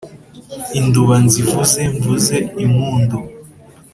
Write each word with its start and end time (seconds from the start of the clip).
induba 0.79 1.15
nzivuze: 1.25 1.81
mvuze 1.95 2.37
impundu 2.65 3.17